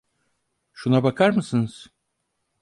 [0.73, 1.89] Şuna bakar mısınız?